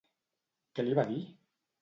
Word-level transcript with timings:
Què 0.79 0.85
li 0.87 0.97
va 1.01 1.05
dir? 1.11 1.21